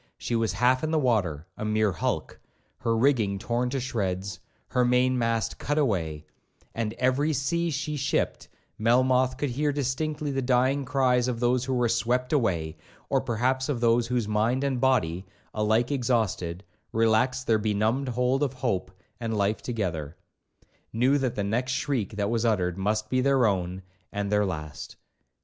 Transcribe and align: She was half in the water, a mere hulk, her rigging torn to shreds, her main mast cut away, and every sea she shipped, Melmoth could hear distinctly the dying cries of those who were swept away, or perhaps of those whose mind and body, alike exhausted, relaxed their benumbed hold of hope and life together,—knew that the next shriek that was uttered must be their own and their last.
She 0.17 0.35
was 0.35 0.53
half 0.53 0.83
in 0.83 0.89
the 0.89 0.97
water, 0.97 1.45
a 1.55 1.63
mere 1.63 1.91
hulk, 1.91 2.39
her 2.79 2.97
rigging 2.97 3.37
torn 3.37 3.69
to 3.69 3.79
shreds, 3.79 4.39
her 4.69 4.83
main 4.83 5.15
mast 5.15 5.59
cut 5.59 5.77
away, 5.77 6.25
and 6.73 6.93
every 6.93 7.33
sea 7.33 7.69
she 7.69 7.97
shipped, 7.97 8.47
Melmoth 8.79 9.37
could 9.37 9.51
hear 9.51 9.71
distinctly 9.71 10.31
the 10.31 10.41
dying 10.41 10.85
cries 10.85 11.27
of 11.27 11.39
those 11.39 11.65
who 11.65 11.75
were 11.75 11.87
swept 11.87 12.33
away, 12.33 12.77
or 13.11 13.21
perhaps 13.21 13.69
of 13.69 13.79
those 13.79 14.07
whose 14.07 14.27
mind 14.27 14.63
and 14.63 14.81
body, 14.81 15.23
alike 15.53 15.91
exhausted, 15.91 16.63
relaxed 16.91 17.45
their 17.45 17.59
benumbed 17.59 18.09
hold 18.09 18.41
of 18.41 18.53
hope 18.53 18.89
and 19.19 19.37
life 19.37 19.61
together,—knew 19.61 21.19
that 21.19 21.35
the 21.35 21.43
next 21.43 21.73
shriek 21.73 22.15
that 22.15 22.31
was 22.31 22.43
uttered 22.43 22.75
must 22.75 23.07
be 23.07 23.21
their 23.21 23.45
own 23.45 23.83
and 24.11 24.31
their 24.31 24.47
last. 24.47 24.95